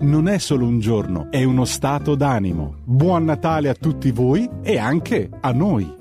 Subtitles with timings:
[0.00, 2.76] non è solo un giorno, è uno stato d'animo.
[2.84, 5.92] Buon Natale a tutti voi e anche a noi.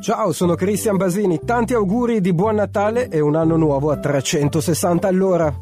[0.00, 5.08] Ciao, sono Cristian Basini, tanti auguri di buon Natale e un anno nuovo a 360
[5.08, 5.54] all'ora.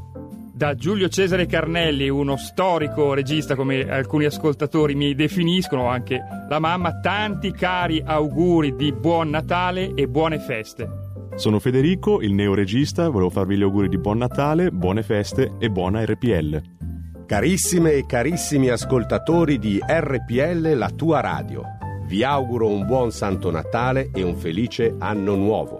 [0.52, 7.00] Da Giulio Cesare Carnelli, uno storico regista come alcuni ascoltatori mi definiscono, anche la mamma,
[7.00, 10.88] tanti cari auguri di buon Natale e buone feste.
[11.36, 16.04] Sono Federico, il neoregista, volevo farvi gli auguri di buon Natale, buone feste e buona
[16.04, 16.89] RPL.
[17.30, 21.62] Carissime e carissimi ascoltatori di RPL, la tua radio,
[22.08, 25.78] vi auguro un buon Santo Natale e un felice anno nuovo.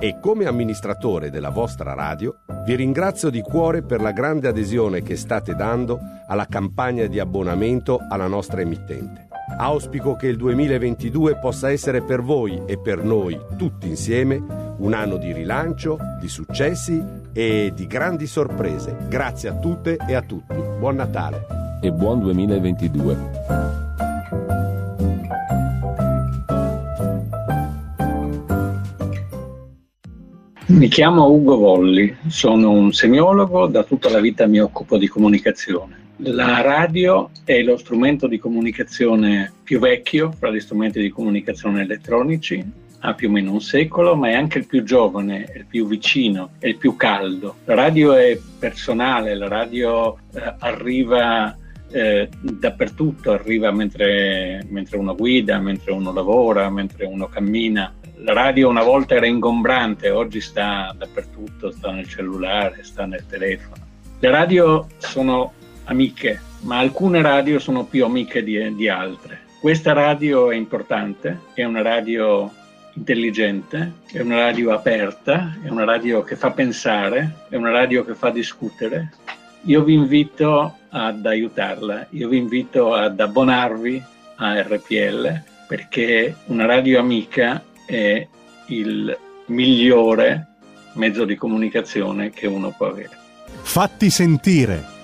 [0.00, 5.14] E come amministratore della vostra radio, vi ringrazio di cuore per la grande adesione che
[5.14, 9.27] state dando alla campagna di abbonamento alla nostra emittente.
[9.56, 14.42] Auspico che il 2022 possa essere per voi e per noi tutti insieme
[14.78, 18.96] un anno di rilancio, di successi e di grandi sorprese.
[19.08, 20.54] Grazie a tutte e a tutti.
[20.78, 21.46] Buon Natale
[21.80, 23.56] e buon 2022.
[30.66, 36.07] Mi chiamo Ugo Volli, sono un semiologo, da tutta la vita mi occupo di comunicazione.
[36.22, 42.64] La radio è lo strumento di comunicazione più vecchio fra gli strumenti di comunicazione elettronici,
[43.00, 46.50] ha più o meno un secolo, ma è anche il più giovane, il più vicino,
[46.58, 47.58] il più caldo.
[47.66, 51.56] La radio è personale, la radio eh, arriva
[51.92, 57.94] eh, dappertutto, arriva mentre, mentre, uno guida, mentre uno lavora, mentre uno cammina.
[58.16, 63.86] La radio una volta era ingombrante, oggi sta dappertutto, sta nel cellulare, sta nel telefono.
[64.18, 65.52] Le radio sono
[65.88, 69.40] amiche, ma alcune radio sono più amiche di, di altre.
[69.60, 72.50] Questa radio è importante, è una radio
[72.94, 78.14] intelligente, è una radio aperta, è una radio che fa pensare, è una radio che
[78.14, 79.12] fa discutere.
[79.62, 84.02] Io vi invito ad aiutarla, io vi invito ad abbonarvi
[84.36, 88.26] a RPL perché una radio amica è
[88.66, 90.46] il migliore
[90.94, 93.16] mezzo di comunicazione che uno può avere.
[93.62, 94.96] Fatti sentire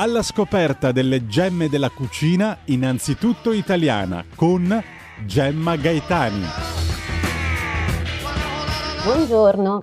[0.00, 4.80] alla scoperta delle gemme della cucina, innanzitutto italiana, con
[5.26, 6.44] Gemma Gaetani.
[9.02, 9.82] Buongiorno,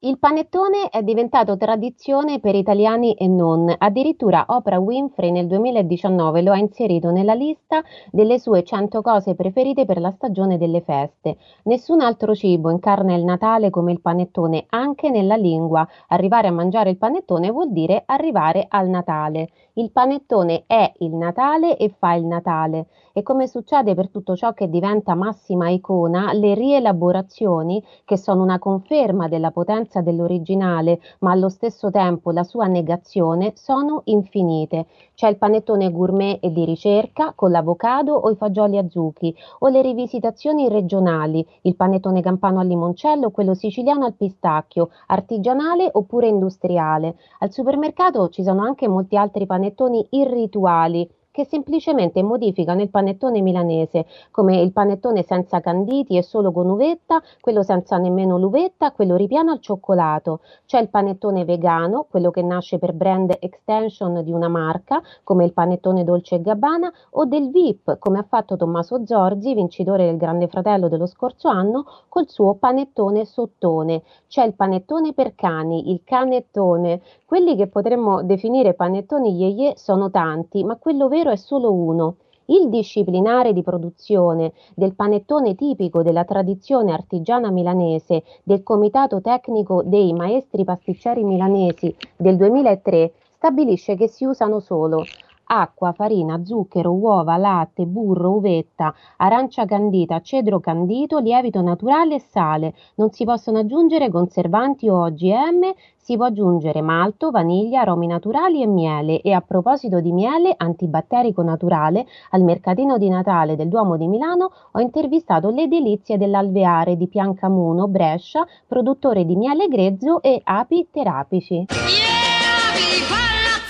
[0.00, 6.52] il panettone è diventato tradizione per italiani e non, addirittura Oprah Winfrey nel 2019 lo
[6.52, 11.38] ha inserito nella lista delle sue 100 cose preferite per la stagione delle feste.
[11.62, 15.88] Nessun altro cibo incarna il Natale come il panettone, anche nella lingua.
[16.08, 19.48] Arrivare a mangiare il panettone vuol dire arrivare al Natale.
[19.72, 24.52] Il panettone è il Natale e fa il Natale e come succede per tutto ciò
[24.52, 31.48] che diventa massima icona, le rielaborazioni, che sono una conferma della potenza dell'originale, ma allo
[31.48, 34.84] stesso tempo la sua negazione, sono infinite.
[35.14, 39.68] C'è il panettone gourmet e di ricerca con l'avocado o i fagioli a zucchi, o
[39.68, 47.16] le rivisitazioni regionali, il panettone campano al limoncello, quello siciliano al pistacchio, artigianale oppure industriale.
[47.38, 54.06] Al supermercato ci sono anche molti altri panettoni irrituali che semplicemente modificano il panettone milanese,
[54.30, 59.50] come il panettone senza canditi e solo con uvetta, quello senza nemmeno l'uvetta, quello ripiano
[59.50, 60.40] al cioccolato.
[60.64, 65.52] C'è il panettone vegano, quello che nasce per brand extension di una marca, come il
[65.52, 70.48] panettone Dolce e Gabbana, o del VIP, come ha fatto Tommaso Zorzi, vincitore del Grande
[70.48, 74.04] Fratello dello scorso anno, col suo panettone sottone.
[74.26, 77.02] C'è il panettone per cani, il canettone.
[77.26, 82.16] Quelli che potremmo definire panettoni yeye sono tanti, ma quello vero è solo uno.
[82.46, 90.12] Il disciplinare di produzione del panettone tipico della tradizione artigiana milanese del Comitato Tecnico dei
[90.12, 95.04] Maestri Pasticceri Milanesi del 2003 stabilisce che si usano solo
[95.46, 102.74] acqua, farina, zucchero, uova, latte, burro, uvetta, arancia candita, cedro candito, lievito naturale e sale.
[102.96, 105.72] Non si possono aggiungere conservanti o OGM,
[106.06, 109.20] si può aggiungere malto, vaniglia, aromi naturali e miele.
[109.20, 114.52] E a proposito di miele antibatterico naturale, al mercatino di Natale del Duomo di Milano
[114.70, 121.66] ho intervistato le delizie dell'alveare di Piancamuno, Brescia, produttore di miele grezzo e api terapici.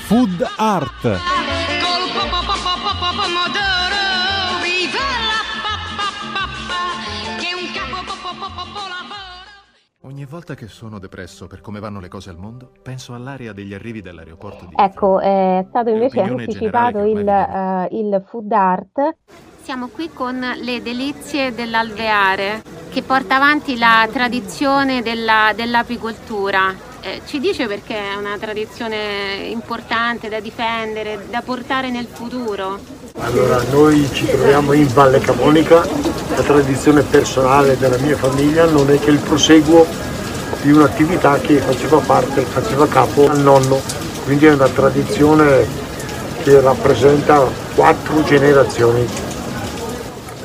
[0.07, 1.46] Food Art.
[10.07, 13.75] Ogni volta che sono depresso per come vanno le cose al mondo, penso all'area degli
[13.75, 14.75] arrivi dell'aeroporto di...
[14.77, 19.17] Ecco, è stato invece anticipato il, eh, il food art.
[19.63, 26.73] Siamo qui con le delizie dell'alveare che porta avanti la tradizione della- dell'apicoltura.
[27.01, 32.96] Eh, ci dice perché è una tradizione importante da difendere, da portare nel futuro?
[33.19, 35.87] Allora, noi ci troviamo in Valle Camonica,
[36.35, 39.87] la tradizione personale della mia famiglia non è che il proseguo
[40.61, 43.81] di un'attività che faceva parte, faceva capo al nonno,
[44.25, 45.67] quindi è una tradizione
[46.43, 47.43] che rappresenta
[47.75, 49.09] quattro generazioni.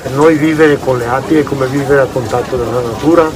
[0.02, 3.30] Per noi vivere con le api è come vivere a contatto della natura,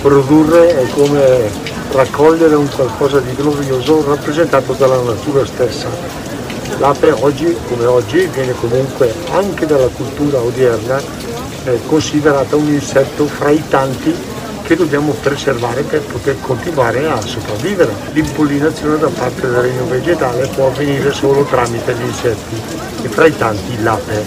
[0.00, 1.50] produrre è come
[1.90, 6.29] raccogliere un qualcosa di glorioso rappresentato dalla natura stessa.
[6.78, 11.00] L'ape oggi, come oggi, viene comunque anche dalla cultura odierna
[11.64, 14.14] eh, considerata un insetto fra i tanti
[14.62, 17.92] che dobbiamo preservare per poter continuare a sopravvivere.
[18.12, 22.54] L'impollinazione da parte del regno vegetale può avvenire solo tramite gli insetti
[23.02, 24.22] e fra i tanti l'ape.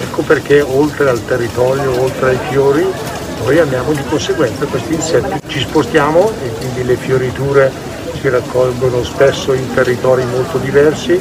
[0.00, 2.86] Ecco perché oltre al territorio, oltre ai fiori,
[3.44, 5.40] noi amiamo di conseguenza questi insetti.
[5.46, 7.72] Ci spostiamo e quindi le fioriture
[8.20, 11.20] si raccolgono spesso in territori molto diversi,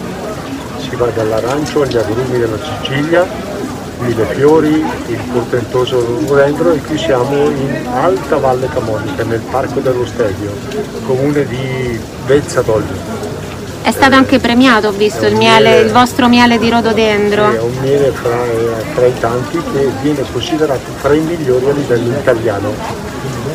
[0.81, 3.25] si va dall'arancio agli agrumi della Sicilia,
[3.99, 10.51] Millefiori, il portentoso rhododendro e qui siamo in Alta Valle Camonica, nel Parco dello Stelvio,
[11.05, 13.29] comune di Vezza d'Olio.
[13.83, 17.51] È stato anche premiato, ho visto, il, miele, miele- il vostro miele di rododendro.
[17.51, 18.37] È un miele fra,
[18.93, 22.73] fra i tanti che viene considerato fra i migliori a livello italiano.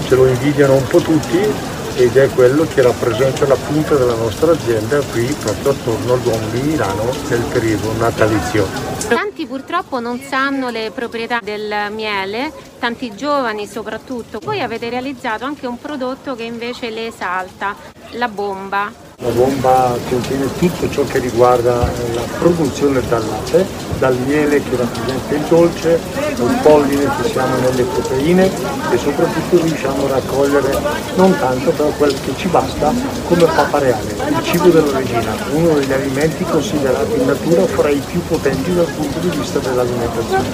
[0.06, 4.52] Ce lo invidiano un po' tutti ed è quello che rappresenta la punta della nostra
[4.52, 8.66] azienda qui proprio attorno al Duomo di Milano nel periodo natalizio.
[9.08, 14.40] Tanti purtroppo non sanno le proprietà del miele, tanti giovani soprattutto.
[14.42, 17.74] Voi avete realizzato anche un prodotto che invece le esalta,
[18.10, 19.04] la bomba.
[19.20, 23.66] La bomba contiene tutto ciò che riguarda eh, la produzione dal latte,
[23.98, 25.98] dal miele che rappresenta il dolce,
[26.36, 28.44] dal polline che siamo nelle proteine
[28.90, 30.78] e soprattutto riusciamo a raccogliere
[31.14, 32.92] non tanto però quel che ci basta
[33.26, 38.02] come papa reale, il cibo della regina, uno degli alimenti considerati in natura fra i
[38.10, 40.44] più potenti dal punto di vista dell'alimentazione.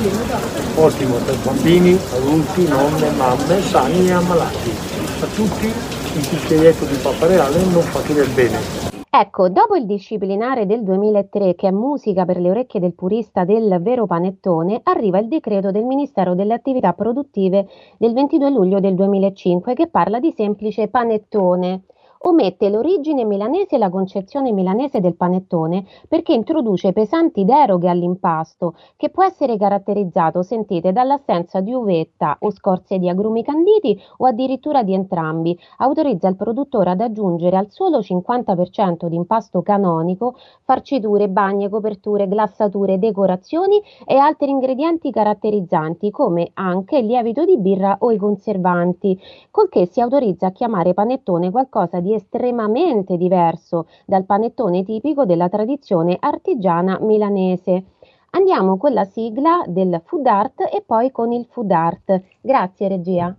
[0.77, 4.73] Ottimo per bambini, adulti, nonne, mamme, sani e ammalati.
[5.21, 9.01] A tutti un cucchiaietto di papa reale non fa del bene.
[9.09, 13.79] Ecco, dopo il disciplinare del 2003, che è musica per le orecchie del purista del
[13.81, 17.67] vero panettone, arriva il decreto del Ministero delle Attività Produttive
[17.99, 21.83] del 22 luglio del 2005 che parla di semplice panettone.
[22.25, 29.11] Omette l'origine milanese e la concezione milanese del panettone perché introduce pesanti deroghe all'impasto che
[29.11, 34.95] può essere caratterizzato, sentite, dall'assenza di uvetta o scorze di agrumi canditi o addirittura di
[34.95, 35.59] entrambi.
[35.79, 43.01] Autorizza il produttore ad aggiungere al solo 50% di impasto canonico farciture, bagne, coperture, glassature,
[43.01, 49.19] decorazioni e altri ingredienti caratterizzanti come anche il lievito di birra o i conservanti,
[49.51, 55.49] col che si autorizza a chiamare panettone qualcosa di estremamente diverso dal panettone tipico della
[55.49, 57.85] tradizione artigiana milanese.
[58.31, 62.23] Andiamo con la sigla del food art e poi con il food art.
[62.41, 63.37] Grazie regia.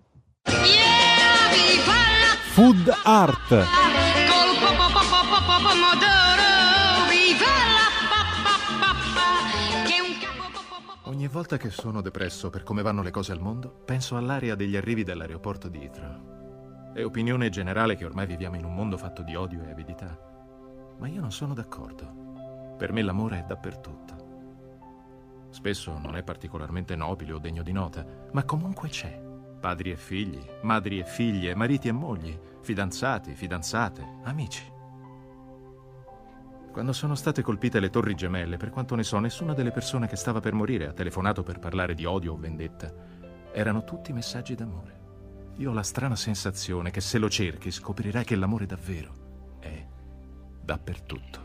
[2.54, 3.66] Food Art.
[11.06, 14.76] Ogni volta che sono depresso per come vanno le cose al mondo, penso all'area degli
[14.76, 16.43] arrivi dell'aeroporto di Heathrow.
[16.94, 20.16] È opinione generale che ormai viviamo in un mondo fatto di odio e avidità.
[21.00, 22.76] Ma io non sono d'accordo.
[22.78, 25.48] Per me l'amore è dappertutto.
[25.50, 29.20] Spesso non è particolarmente nobile o degno di nota, ma comunque c'è.
[29.60, 34.72] Padri e figli, madri e figlie, mariti e mogli, fidanzati, fidanzate, amici.
[36.72, 40.16] Quando sono state colpite le torri gemelle, per quanto ne so, nessuna delle persone che
[40.16, 42.94] stava per morire ha telefonato per parlare di odio o vendetta.
[43.52, 45.03] Erano tutti messaggi d'amore.
[45.58, 49.14] Io ho la strana sensazione che se lo cerchi scoprirai che l'amore davvero
[49.60, 49.86] è
[50.62, 51.44] dappertutto.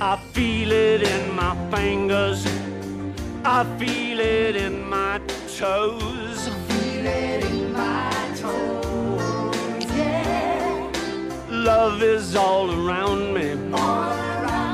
[0.00, 2.44] I feel it in my fingers.
[3.44, 5.20] I feel it in my
[5.56, 6.48] toes.
[6.48, 9.84] I feel it in my toes.
[9.94, 10.90] Yeah.
[11.48, 13.52] Love is all around me.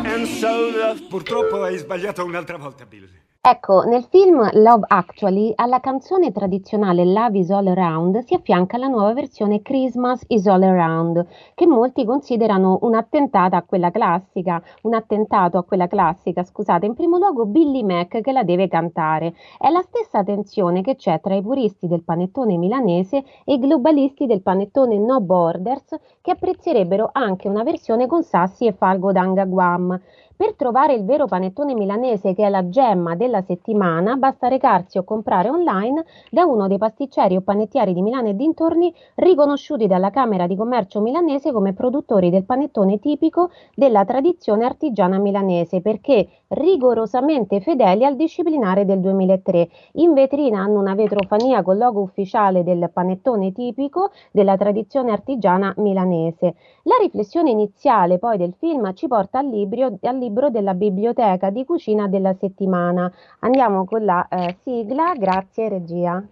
[0.08, 1.06] And so the...
[1.08, 3.08] Purtroppo hai sbagliato un'altra volta, Bill.
[3.42, 8.86] Ecco, nel film Love Actually, alla canzone tradizionale Love is All Around si affianca la
[8.86, 14.92] nuova versione Christmas is All Around, che molti considerano un attentato a quella classica, un
[14.92, 19.32] attentato a quella classica, scusate, in primo luogo Billy Mac che la deve cantare.
[19.56, 24.26] È la stessa tensione che c'è tra i puristi del panettone milanese e i globalisti
[24.26, 29.98] del panettone No Borders che apprezzerebbero anche una versione con Sassi e Falgo d'Anga Guam.
[30.40, 35.04] Per trovare il vero panettone milanese che è la gemma della settimana, basta recarsi o
[35.04, 40.46] comprare online da uno dei pasticceri o panettieri di Milano e dintorni riconosciuti dalla Camera
[40.46, 48.04] di Commercio milanese come produttori del panettone tipico della tradizione artigiana milanese, perché rigorosamente fedeli
[48.04, 49.68] al disciplinare del 2003.
[49.92, 56.54] In vetrina hanno una vetrofania col logo ufficiale del panettone tipico della tradizione artigiana milanese.
[56.84, 61.64] La riflessione iniziale poi del film ci porta al libro, al libro della biblioteca di
[61.64, 63.10] cucina della settimana.
[63.40, 66.22] Andiamo con la eh, sigla, grazie regia.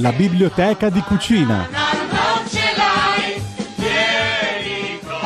[0.00, 1.77] La biblioteca di cucina.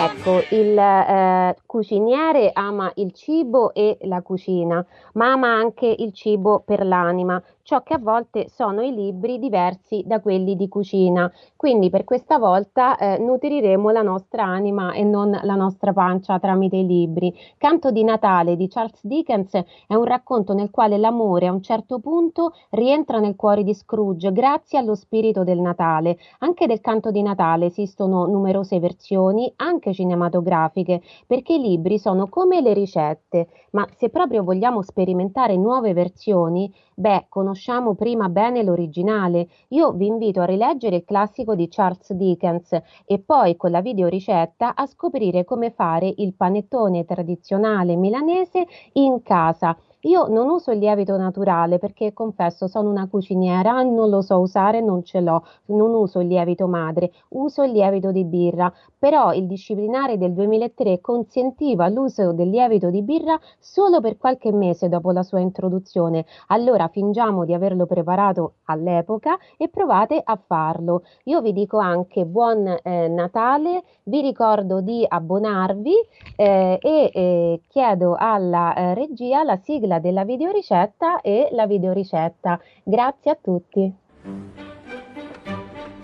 [0.04, 6.60] Ecco, il eh, cuciniere ama il cibo e la cucina, ma ama anche il cibo
[6.60, 11.30] per l'anima, ciò che a volte sono i libri diversi da quelli di cucina.
[11.56, 16.76] Quindi per questa volta eh, nutriremo la nostra anima e non la nostra pancia tramite
[16.76, 17.32] i libri.
[17.56, 19.52] Canto di Natale di Charles Dickens
[19.86, 24.32] è un racconto nel quale l'amore a un certo punto rientra nel cuore di Scrooge
[24.32, 26.18] grazie allo spirito del Natale.
[26.40, 32.60] Anche del canto di Natale esistono numerose versioni, anche cinematografiche, perché i libri sono come
[32.60, 37.51] le ricette, ma se proprio vogliamo sperimentare nuove versioni, beh, conosciamo
[37.94, 39.48] prima bene l'originale.
[39.68, 44.74] Io vi invito a rileggere il classico di Charles Dickens e poi con la videoricetta
[44.74, 49.76] a scoprire come fare il panettone tradizionale milanese in casa.
[50.04, 54.80] Io non uso il lievito naturale perché confesso sono una cuciniera, non lo so usare,
[54.80, 59.46] non ce l'ho, non uso il lievito madre, uso il lievito di birra, però il
[59.46, 65.22] disciplinare del 2003 consentiva l'uso del lievito di birra solo per qualche mese dopo la
[65.22, 66.24] sua introduzione.
[66.48, 71.02] Allora fingiamo di averlo preparato all'epoca e provate a farlo.
[71.24, 75.94] Io vi dico anche buon eh, Natale, vi ricordo di abbonarvi
[76.34, 82.60] eh, e eh, chiedo alla eh, regia la sigla della videoricetta e la videoricetta.
[82.82, 83.92] Grazie a tutti.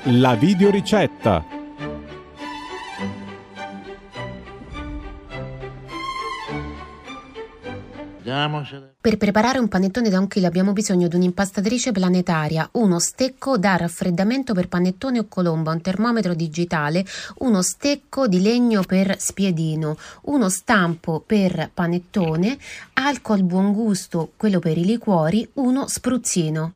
[0.04, 1.57] La videoricetta.
[9.00, 13.76] Per preparare un panettone da un chilo abbiamo bisogno di un'impastatrice planetaria, uno stecco da
[13.76, 17.04] raffreddamento per panettone o colomba, un termometro digitale,
[17.38, 22.58] uno stecco di legno per spiedino, uno stampo per panettone,
[22.94, 26.74] alcol buon gusto, quello per i liquori, uno spruzzino.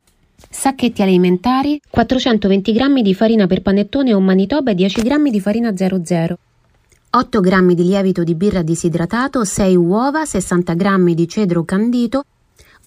[0.51, 5.75] Sacchetti alimentari, 420 g di farina per panettone o manitoba e 10 g di farina
[5.75, 6.39] 00.
[7.15, 12.25] 8 g di lievito di birra disidratato, 6 uova, 60 g di cedro candito,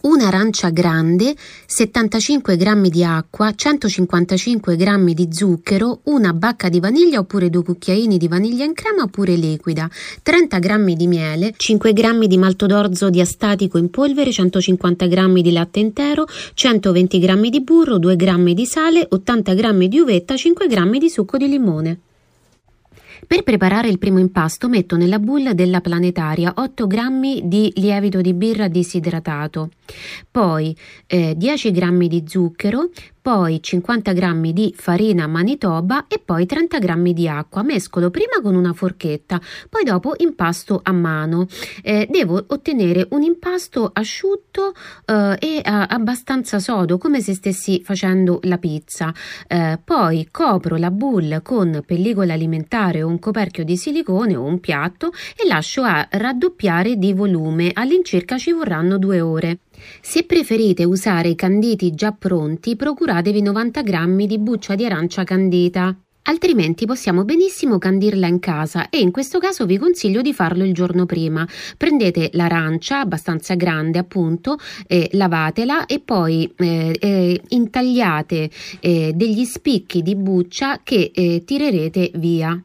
[0.02, 1.36] un'arancia grande,
[1.68, 8.18] 75 g di acqua, 155 g di zucchero, una bacca di vaniglia oppure due cucchiaini
[8.18, 9.88] di vaniglia in crema oppure liquida,
[10.24, 15.52] 30 g di miele, 5 g di malto d'orzo diastatico in polvere, 150 g di
[15.52, 20.66] latte intero, 120 g di burro, 2 g di sale, 80 g di uvetta, 5
[20.66, 22.00] g di succo di limone.
[23.28, 28.34] Per preparare il primo impasto metto nella boule della planetaria 8 g di lievito di
[28.34, 29.70] birra disidratato,
[30.30, 30.76] poi
[31.08, 32.90] eh, 10 g di zucchero,
[33.26, 37.64] poi 50 g di farina manitoba e poi 30 g di acqua.
[37.64, 41.48] Mescolo prima con una forchetta, poi dopo impasto a mano.
[41.82, 44.74] Eh, devo ottenere un impasto asciutto
[45.06, 49.12] eh, e abbastanza sodo, come se stessi facendo la pizza.
[49.48, 54.60] Eh, poi copro la boule con pellicola alimentare o un coperchio di silicone o un
[54.60, 57.72] piatto e lascio a raddoppiare di volume.
[57.74, 59.60] All'incirca ci vorranno due ore.
[60.02, 65.98] Se preferite usare i canditi già pronti, procuratevi 90 g di buccia di arancia candita.
[66.28, 70.74] Altrimenti possiamo benissimo candirla in casa e in questo caso vi consiglio di farlo il
[70.74, 71.48] giorno prima.
[71.78, 80.02] Prendete l'arancia abbastanza grande appunto, eh, lavatela e poi eh, eh, intagliate eh, degli spicchi
[80.02, 82.60] di buccia che eh, tirerete via.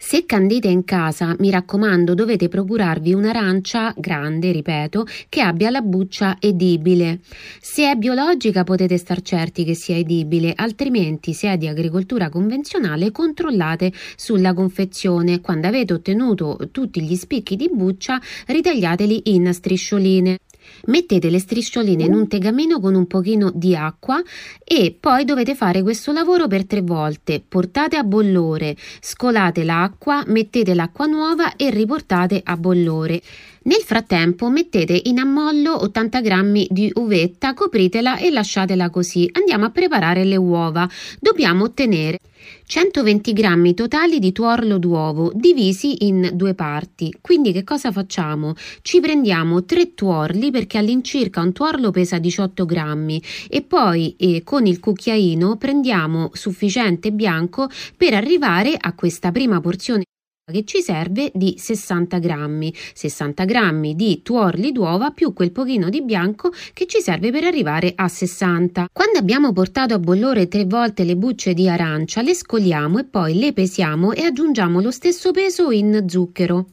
[0.00, 6.36] Se candite in casa, mi raccomando, dovete procurarvi un'arancia grande, ripeto, che abbia la buccia
[6.38, 7.18] edibile.
[7.60, 13.10] Se è biologica potete star certi che sia edibile, altrimenti se è di agricoltura convenzionale
[13.10, 15.40] controllate sulla confezione.
[15.40, 20.38] Quando avete ottenuto tutti gli spicchi di buccia, ritagliateli in striscioline.
[20.86, 24.22] Mettete le striscioline in un tegamino con un pochino di acqua
[24.64, 27.42] e poi dovete fare questo lavoro per tre volte.
[27.46, 33.20] Portate a bollore, scolate l'acqua, mettete l'acqua nuova e riportate a bollore.
[33.68, 39.28] Nel frattempo mettete in ammollo 80 g di uvetta, copritela e lasciatela così.
[39.30, 40.88] Andiamo a preparare le uova.
[41.20, 42.18] Dobbiamo ottenere
[42.64, 47.14] 120 g totali di tuorlo d'uovo divisi in due parti.
[47.20, 48.54] Quindi che cosa facciamo?
[48.80, 54.64] Ci prendiamo tre tuorli perché all'incirca un tuorlo pesa 18 grammi e poi eh, con
[54.64, 60.04] il cucchiaino prendiamo sufficiente bianco per arrivare a questa prima porzione
[60.50, 66.02] che ci serve di 60 grammi, 60 grammi di tuorli d'uova più quel pochino di
[66.02, 68.88] bianco che ci serve per arrivare a 60.
[68.90, 73.38] Quando abbiamo portato a bollore tre volte le bucce di arancia, le scoliamo e poi
[73.38, 76.66] le pesiamo e aggiungiamo lo stesso peso in zucchero.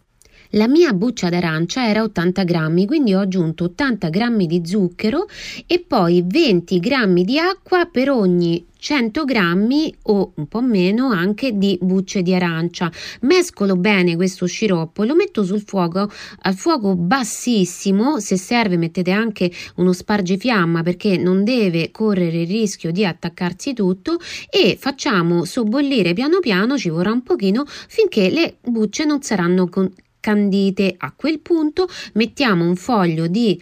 [0.51, 5.25] La mia buccia d'arancia era 80 grammi, quindi ho aggiunto 80 grammi di zucchero
[5.67, 11.57] e poi 20 grammi di acqua per ogni 100 grammi o un po' meno anche
[11.57, 12.91] di bucce di arancia.
[13.21, 16.07] Mescolo bene questo sciroppo e lo metto sul fuoco
[16.41, 18.19] al fuoco bassissimo.
[18.19, 24.19] Se serve mettete anche uno spargifiamma perché non deve correre il rischio di attaccarsi tutto
[24.51, 29.67] e facciamo sobbollire piano piano, ci vorrà un pochino finché le bucce non saranno
[30.19, 30.93] candite.
[30.95, 33.59] A quel punto mettiamo un foglio di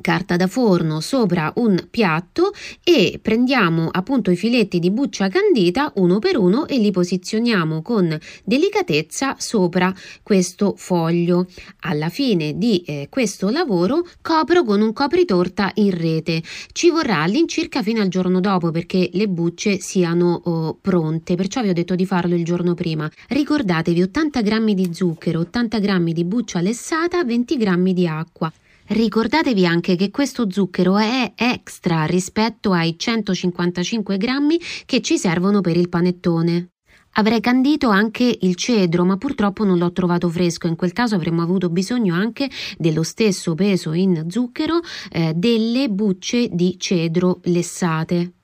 [0.00, 6.18] carta da forno sopra un piatto e prendiamo appunto i filetti di buccia candita uno
[6.18, 11.46] per uno e li posizioniamo con delicatezza sopra questo foglio.
[11.80, 16.42] Alla fine di eh, questo lavoro copro con un copritorta in rete.
[16.72, 21.68] Ci vorrà all'incirca fino al giorno dopo perché le bucce siano oh, pronte, perciò vi
[21.68, 23.10] ho detto di farlo il giorno prima.
[23.28, 28.52] Ricordatevi 80 g di zucchero, 80 g di buccia lessata, 20 g di acqua.
[28.88, 35.76] Ricordatevi anche che questo zucchero è extra rispetto ai 155 grammi che ci servono per
[35.76, 36.70] il panettone.
[37.18, 40.68] Avrei candito anche il cedro, ma purtroppo non l'ho trovato fresco.
[40.68, 44.78] In quel caso avremmo avuto bisogno anche dello stesso peso in zucchero
[45.10, 48.35] eh, delle bucce di cedro lessate.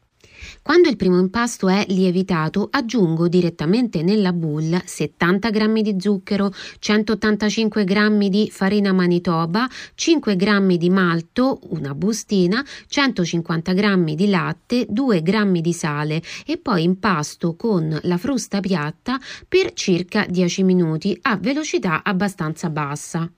[0.62, 7.84] Quando il primo impasto è lievitato, aggiungo direttamente nella boule 70 g di zucchero, 185
[7.84, 15.22] g di farina manitoba, 5 g di malto, una bustina, 150 g di latte, 2
[15.22, 21.36] g di sale e poi impasto con la frusta piatta per circa 10 minuti a
[21.36, 23.30] velocità abbastanza bassa.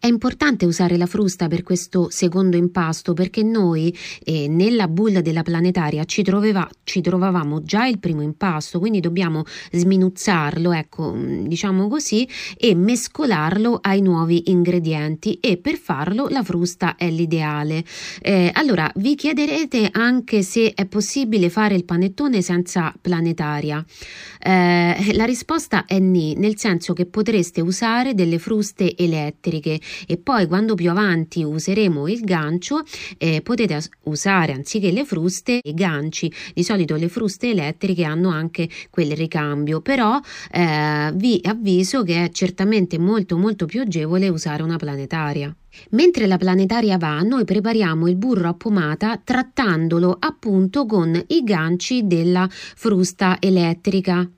[0.00, 5.42] È importante usare la frusta per questo secondo impasto perché noi eh, nella bulla della
[5.42, 11.88] planetaria ci, troveva, ci, trovavamo già il primo impasto, quindi dobbiamo sminuzzarlo, ecco, mm, diciamo
[11.88, 17.84] così, e mescolarlo ai nuovi ingredienti e per farlo la frusta è l'ideale.
[18.22, 23.84] Eh, allora, vi chiederete anche se è possibile fare il panettone senza planetaria.
[24.40, 30.46] Eh, la risposta è ni, nel senso che potreste usare delle fruste elettriche e poi
[30.46, 32.82] quando più avanti useremo il gancio
[33.16, 36.32] eh, potete usare anziché le fruste i ganci.
[36.54, 40.20] Di solito le fruste elettriche hanno anche quel ricambio, però
[40.50, 45.54] eh, vi avviso che è certamente molto molto più agevole usare una planetaria.
[45.90, 52.06] Mentre la planetaria va, noi prepariamo il burro a pomata trattandolo appunto con i ganci
[52.06, 54.28] della frusta elettrica.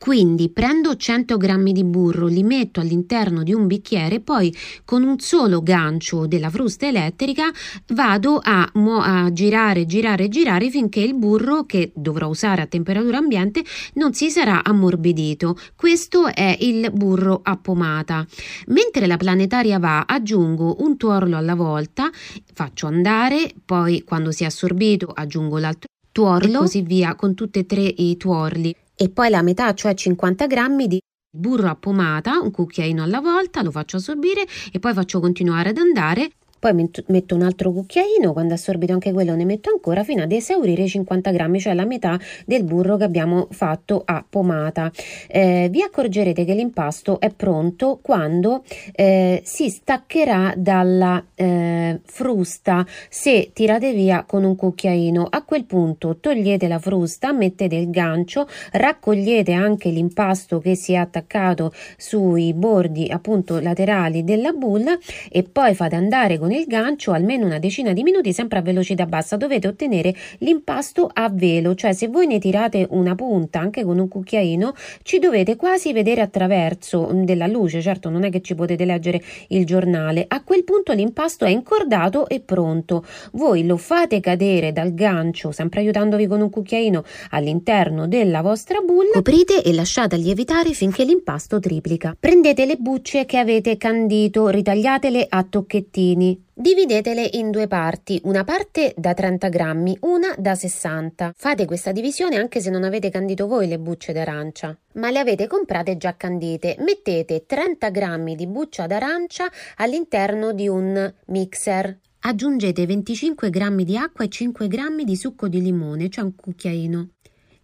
[0.00, 4.52] Quindi prendo 100 g di burro, li metto all'interno di un bicchiere, poi
[4.86, 7.50] con un solo gancio della frusta elettrica
[7.88, 13.62] vado a, a girare, girare, girare finché il burro che dovrò usare a temperatura ambiente
[13.94, 15.58] non si sarà ammorbidito.
[15.76, 18.26] Questo è il burro a pomata.
[18.68, 22.08] Mentre la planetaria va, aggiungo un tuorlo alla volta,
[22.54, 27.60] faccio andare, poi quando si è assorbito aggiungo l'altro tuorlo e così via con tutti
[27.60, 31.00] e tre i tuorli e poi la metà, cioè 50 grammi di
[31.34, 35.78] burro a pomata, un cucchiaino alla volta, lo faccio assorbire e poi faccio continuare ad
[35.78, 40.30] andare poi metto un altro cucchiaino, quando assorbito anche quello ne metto ancora fino ad
[40.30, 44.92] esaurire i 50 grammi, cioè la metà del burro che abbiamo fatto a pomata.
[45.26, 53.52] Eh, vi accorgerete che l'impasto è pronto quando eh, si staccherà dalla eh, frusta se
[53.54, 55.26] tirate via con un cucchiaino.
[55.30, 60.96] A quel punto togliete la frusta, mettete il gancio, raccogliete anche l'impasto che si è
[60.96, 64.98] attaccato sui bordi appunto laterali della bulla
[65.30, 68.62] e poi fate andare con con il gancio almeno una decina di minuti sempre a
[68.62, 69.36] velocità bassa.
[69.36, 74.08] Dovete ottenere l'impasto a velo cioè se voi ne tirate una punta anche con un
[74.08, 78.84] cucchiaino ci dovete quasi vedere attraverso mm, della luce certo non è che ci potete
[78.84, 80.24] leggere il giornale.
[80.26, 83.04] A quel punto l'impasto è incordato e pronto.
[83.32, 89.12] Voi lo fate cadere dal gancio sempre aiutandovi con un cucchiaino all'interno della vostra bulla.
[89.12, 92.16] Coprite e lasciate lievitare finché l'impasto triplica.
[92.18, 98.94] Prendete le bucce che avete candito ritagliatele a tocchettini Dividetele in due parti, una parte
[98.96, 101.34] da 30 grammi, una da 60.
[101.36, 105.46] Fate questa divisione anche se non avete candito voi le bucce d'arancia, ma le avete
[105.46, 106.76] comprate già candite.
[106.80, 111.98] Mettete 30 grammi di buccia d'arancia all'interno di un mixer.
[112.20, 117.08] Aggiungete 25 grammi di acqua e 5 grammi di succo di limone, cioè un cucchiaino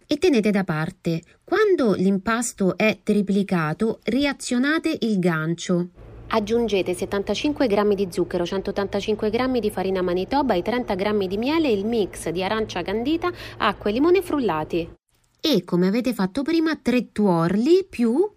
[0.07, 1.21] e tenete da parte.
[1.43, 5.89] Quando l'impasto è triplicato, reazionate il gancio.
[6.29, 11.69] Aggiungete 75 g di zucchero, 185 g di farina manitoba e 30 g di miele
[11.69, 14.95] e il mix di arancia candita, acqua e limone frullati.
[15.39, 18.35] E come avete fatto prima, 3 tuorli più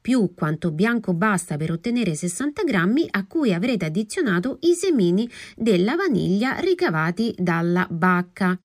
[0.00, 5.96] più quanto bianco basta per ottenere 60 grammi a cui avrete addizionato i semini della
[5.96, 8.58] vaniglia ricavati dalla bacca.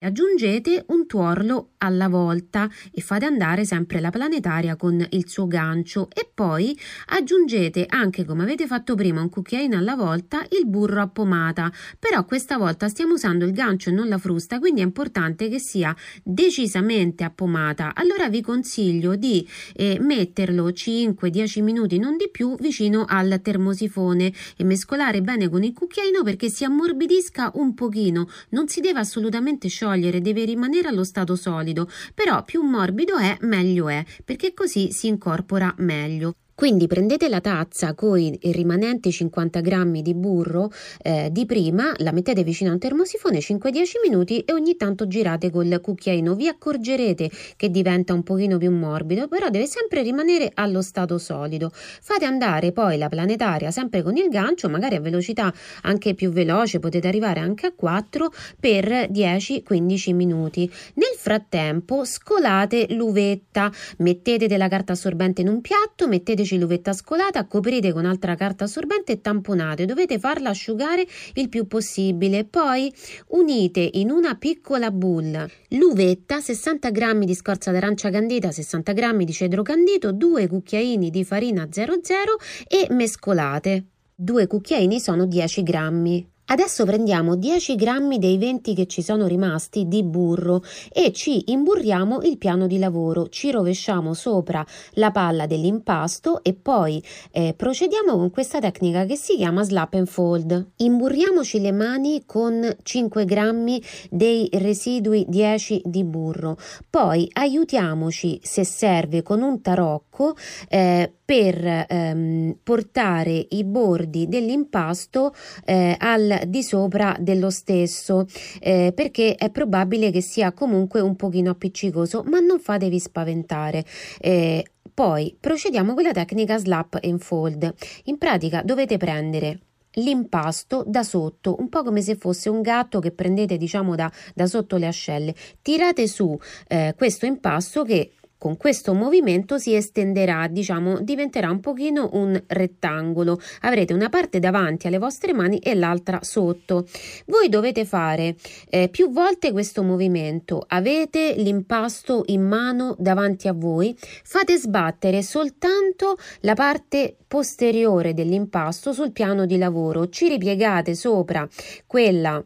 [0.00, 6.08] Aggiungete un tuorlo alla volta e fate andare sempre la planetaria con il suo gancio.
[6.14, 11.08] E poi aggiungete anche come avete fatto prima un cucchiaino alla volta il burro a
[11.08, 11.72] pomata.
[11.98, 15.58] Però questa volta stiamo usando il gancio e non la frusta quindi è importante che
[15.58, 17.90] sia decisamente a pomata.
[17.92, 24.62] Allora vi consiglio di eh, metterlo 5-10 minuti non di più vicino al termosifone e
[24.62, 28.28] mescolare bene con il cucchiaino perché si ammorbidisca un pochino.
[28.50, 33.36] Non si deve assolutamente sciogliere sciogliere deve rimanere allo stato solido, però più morbido è
[33.40, 36.34] meglio è, perché così si incorpora meglio.
[36.58, 42.10] Quindi prendete la tazza con i rimanenti 50 grammi di burro eh, di prima, la
[42.10, 46.34] mettete vicino a un termosifone 5-10 minuti e ogni tanto girate col cucchiaino.
[46.34, 51.70] Vi accorgerete che diventa un pochino più morbido, però deve sempre rimanere allo stato solido.
[51.72, 56.80] Fate andare poi la planetaria sempre con il gancio, magari a velocità anche più veloce,
[56.80, 60.68] potete arrivare anche a 4 per 10-15 minuti.
[60.94, 67.92] Nel frattempo scolate l'uvetta, mettete della carta assorbente in un piatto, mettete l'uvetta scolata, coprite
[67.92, 69.84] con altra carta assorbente e tamponate.
[69.84, 72.44] Dovete farla asciugare il più possibile.
[72.44, 72.92] Poi
[73.28, 79.32] unite in una piccola bulla l'uvetta, 60 g di scorza d'arancia candita, 60 g di
[79.32, 83.84] cedro candito, 2 cucchiaini di farina 00 e mescolate.
[84.14, 86.37] 2 cucchiaini sono 10 grammi.
[86.50, 92.22] Adesso prendiamo 10 grammi dei 20 che ci sono rimasti di burro e ci imburriamo
[92.22, 98.30] il piano di lavoro, ci rovesciamo sopra la palla dell'impasto e poi eh, procediamo con
[98.30, 100.70] questa tecnica che si chiama slap and fold.
[100.76, 106.56] Imburriamoci le mani con 5 grammi dei residui 10 di burro,
[106.88, 110.34] poi aiutiamoci se serve con un tarocco
[110.70, 115.34] eh, per ehm, portare i bordi dell'impasto
[115.66, 118.24] eh, al di sopra dello stesso
[118.58, 123.84] eh, perché è probabile che sia comunque un pochino appiccicoso ma non fatevi spaventare
[124.20, 124.64] eh,
[124.94, 129.60] poi procediamo con la tecnica slap and fold in pratica dovete prendere
[129.98, 134.46] l'impasto da sotto, un po' come se fosse un gatto che prendete diciamo da, da
[134.46, 135.34] sotto le ascelle.
[135.60, 136.38] Tirate su
[136.68, 143.40] eh, questo impasto che con questo movimento si estenderà, diciamo, diventerà un pochino un rettangolo.
[143.62, 146.86] Avrete una parte davanti alle vostre mani e l'altra sotto.
[147.26, 148.36] Voi dovete fare
[148.70, 150.64] eh, più volte questo movimento.
[150.68, 159.12] Avete l'impasto in mano davanti a voi, fate sbattere soltanto la parte posteriore dell'impasto sul
[159.12, 161.46] piano di lavoro, ci ripiegate sopra
[161.86, 162.42] quella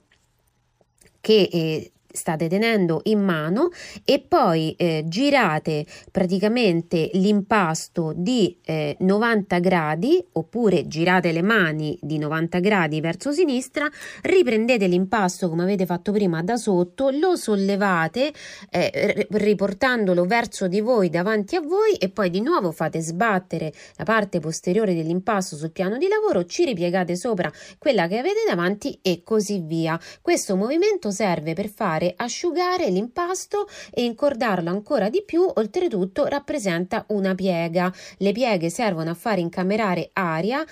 [1.20, 3.70] che eh, state tenendo in mano
[4.04, 12.18] e poi eh, girate praticamente l'impasto di eh, 90 gradi oppure girate le mani di
[12.18, 13.88] 90 gradi verso sinistra
[14.22, 18.32] riprendete l'impasto come avete fatto prima da sotto lo sollevate
[18.70, 24.04] eh, riportandolo verso di voi davanti a voi e poi di nuovo fate sbattere la
[24.04, 29.22] parte posteriore dell'impasto sul piano di lavoro ci ripiegate sopra quella che avete davanti e
[29.24, 29.98] così via.
[30.20, 37.04] Questo movimento serve per fare fare asciugare l'impasto e incordarlo ancora di più, oltretutto rappresenta
[37.08, 37.92] una piega.
[38.18, 40.64] Le pieghe servono a far incamerare aria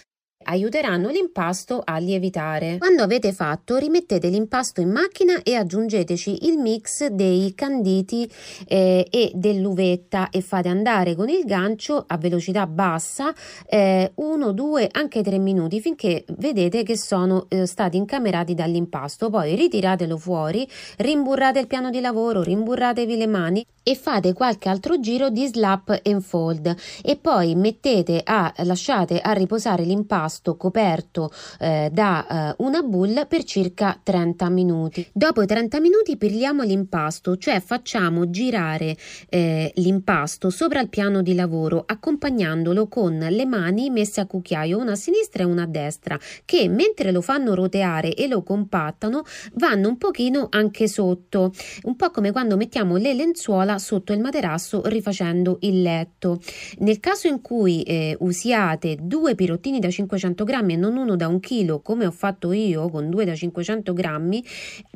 [0.44, 2.78] aiuteranno l'impasto a lievitare.
[2.78, 8.28] Quando avete fatto, rimettete l'impasto in macchina e aggiungeteci il mix dei canditi
[8.66, 13.34] eh, e dell'uvetta e fate andare con il gancio a velocità bassa
[13.66, 19.28] eh, 1, 2, anche 3 minuti finché vedete che sono eh, stati incamerati dall'impasto.
[19.28, 20.66] Poi ritiratelo fuori,
[20.98, 26.00] rimburrate il piano di lavoro, rimburratevi le mani e fate qualche altro giro di slap
[26.04, 32.82] and fold e poi mettete a lasciate a riposare l'impasto coperto eh, da eh, una
[32.82, 35.08] boule per circa 30 minuti.
[35.12, 38.96] Dopo i 30 minuti pirliamo l'impasto, cioè facciamo girare
[39.28, 44.92] eh, l'impasto sopra il piano di lavoro accompagnandolo con le mani messe a cucchiaio, una
[44.92, 49.88] a sinistra e una a destra, che mentre lo fanno roteare e lo compattano vanno
[49.88, 55.58] un pochino anche sotto, un po' come quando mettiamo le lenzuola sotto il materasso rifacendo
[55.62, 56.40] il letto.
[56.78, 61.28] Nel caso in cui eh, usiate due pirottini da 500 grammi e non uno da
[61.28, 64.44] un chilo, come ho fatto io con due da 500 grammi,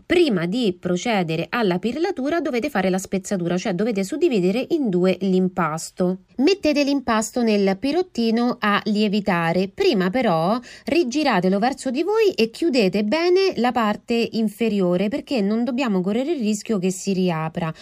[0.04, 6.18] prima di procedere alla pirlatura dovete fare la spezzatura, cioè dovete suddividere in due l'impasto.
[6.36, 13.52] Mettete l'impasto nel pirottino a lievitare, prima però rigiratelo verso di voi e chiudete bene
[13.56, 17.72] la parte inferiore perché non dobbiamo correre il rischio che si riapra.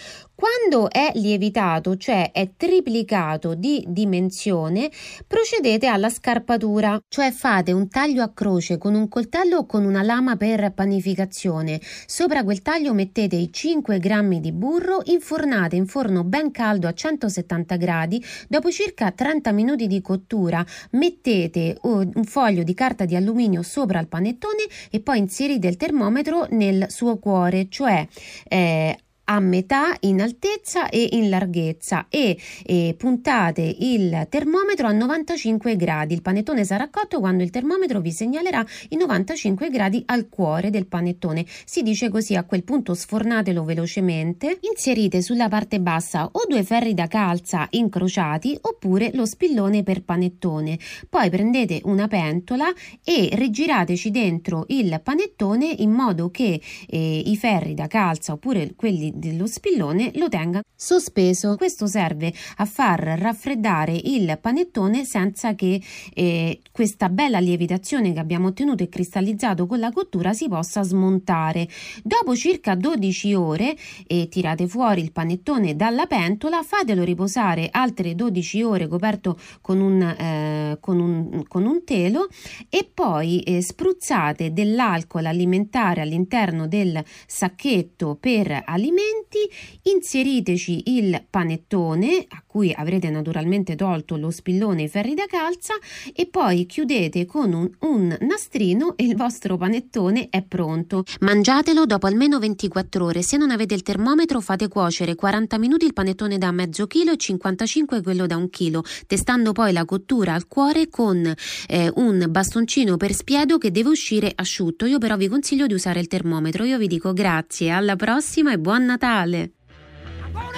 [0.42, 4.90] Quando è lievitato, cioè è triplicato di dimensione,
[5.24, 10.02] procedete alla scarpatura, cioè fate un taglio a croce con un coltello o con una
[10.02, 11.80] lama per panificazione.
[12.06, 16.92] Sopra quel taglio mettete i 5 grammi di burro, infornate in forno ben caldo a
[16.92, 18.20] 170 gradi.
[18.48, 24.08] Dopo circa 30 minuti di cottura mettete un foglio di carta di alluminio sopra il
[24.08, 28.04] panettone e poi inserite il termometro nel suo cuore, cioè
[28.48, 28.98] eh,
[29.32, 36.12] a metà in altezza e in larghezza e, e, puntate il termometro a 95 gradi.
[36.12, 40.86] Il panettone sarà cotto quando il termometro vi segnalerà i 95 gradi al cuore del
[40.86, 41.46] panettone.
[41.64, 46.92] Si dice così, a quel punto sfornatelo velocemente, inserite sulla parte bassa o due ferri
[46.92, 50.78] da calza incrociati oppure lo spillone per panettone.
[51.08, 52.70] Poi prendete una pentola
[53.02, 59.20] e rigirateci dentro il panettone in modo che eh, i ferri da calza oppure quelli
[59.22, 61.54] dello spillone lo tenga sospeso.
[61.56, 65.80] Questo serve a far raffreddare il panettone senza che
[66.12, 71.68] eh, questa bella lievitazione che abbiamo ottenuto e cristallizzato con la cottura si possa smontare.
[72.02, 73.76] Dopo circa 12 ore
[74.08, 80.02] eh, tirate fuori il panettone dalla pentola, fatelo riposare altre 12 ore coperto con un,
[80.02, 82.26] eh, con un, con un telo
[82.68, 92.24] e poi eh, spruzzate dell'alcol alimentare all'interno del sacchetto per alimenti alimenti, inseriteci il panettone
[92.28, 95.72] a cui avrete naturalmente tolto lo spillone e i ferri da calza
[96.14, 101.04] e poi chiudete con un, un nastrino e il vostro panettone è pronto.
[101.20, 103.22] Mangiatelo dopo almeno 24 ore.
[103.22, 107.16] Se non avete il termometro fate cuocere 40 minuti il panettone da mezzo chilo e
[107.16, 111.24] 55 quello da un chilo, testando poi la cottura al cuore con
[111.68, 114.84] eh, un bastoncino per spiedo che deve uscire asciutto.
[114.84, 116.64] Io però vi consiglio di usare il termometro.
[116.64, 119.52] Io vi dico grazie, alla prossima e buon Natale!